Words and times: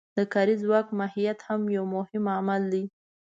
د 0.17 0.19
کاري 0.33 0.55
ځواک 0.63 0.87
ماهیت 0.99 1.39
هم 1.47 1.61
یو 1.75 1.83
مهم 1.95 2.23
عامل 2.35 2.63
دی 2.73 2.83